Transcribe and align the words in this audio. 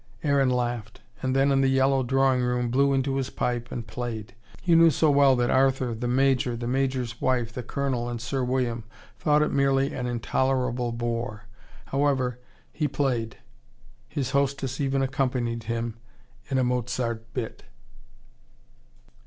Aaron 0.23 0.49
laughed. 0.49 1.01
And 1.21 1.35
then, 1.35 1.51
in 1.51 1.61
the 1.61 1.67
yellow 1.67 2.01
drawing 2.01 2.41
room, 2.41 2.71
blew 2.71 2.91
into 2.91 3.17
his 3.17 3.29
pipe 3.29 3.71
and 3.71 3.85
played. 3.85 4.33
He 4.59 4.73
knew 4.73 4.89
so 4.89 5.11
well 5.11 5.35
that 5.35 5.51
Arthur, 5.51 5.93
the 5.93 6.07
Major, 6.07 6.55
the 6.57 6.65
Major's 6.65 7.21
wife, 7.21 7.53
the 7.53 7.61
Colonel, 7.61 8.09
and 8.09 8.19
Sir 8.19 8.43
William 8.43 8.83
thought 9.19 9.43
it 9.43 9.51
merely 9.51 9.93
an 9.93 10.07
intolerable 10.07 10.91
bore. 10.91 11.43
However, 11.85 12.39
he 12.73 12.87
played. 12.87 13.37
His 14.07 14.31
hostess 14.31 14.81
even 14.81 15.03
accompanied 15.03 15.65
him 15.65 15.93
in 16.49 16.57
a 16.57 16.63
Mozart 16.63 17.31
bit. 17.35 17.65